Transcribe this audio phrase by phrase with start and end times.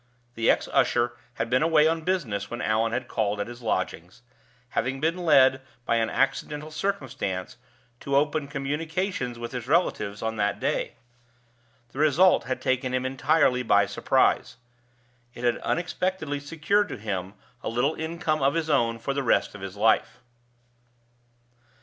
[0.33, 4.23] The ex usher had been away on business when Allan had called at his lodgings,
[4.69, 7.57] having been led by an accidental circumstance
[7.99, 10.95] to open communications with his relatives on that day.
[11.89, 14.57] The result had taken him entirely by surprise:
[15.35, 19.53] it had unexpectedly secured to him a little income of his own for the rest
[19.53, 20.17] of his life.